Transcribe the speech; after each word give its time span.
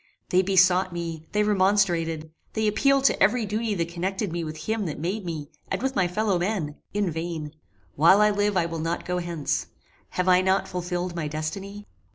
They 0.29 0.41
besought 0.41 0.91
me 0.91 1.27
they 1.31 1.43
remonstrated 1.43 2.31
they 2.53 2.67
appealed 2.67 3.03
to 3.03 3.21
every 3.21 3.45
duty 3.45 3.75
that 3.75 3.89
connected 3.93 4.31
me 4.31 4.43
with 4.43 4.65
him 4.65 4.87
that 4.87 4.97
made 4.97 5.23
me, 5.25 5.51
and 5.69 5.79
with 5.79 5.95
my 5.95 6.07
fellow 6.07 6.39
men 6.39 6.75
in 6.91 7.11
vain. 7.11 7.53
While 7.95 8.19
I 8.19 8.31
live 8.31 8.57
I 8.57 8.65
will 8.65 8.79
not 8.79 9.05
go 9.05 9.19
hence. 9.19 9.67
Have 10.17 10.27
I 10.27 10.41
not 10.41 10.67
fulfilled 10.67 11.15
my 11.15 11.27
destiny? 11.27 11.85